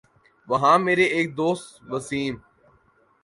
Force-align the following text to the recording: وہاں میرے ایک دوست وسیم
وہاں 0.47 0.77
میرے 0.79 1.03
ایک 1.15 1.27
دوست 1.37 1.67
وسیم 1.89 2.35